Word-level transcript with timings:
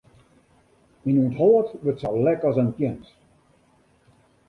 Myn 1.03 1.21
ûnthâld 1.23 1.67
wurdt 1.83 2.01
sa 2.01 2.09
lek 2.25 2.41
as 2.49 2.57
in 2.63 2.71
tjems. 2.77 3.07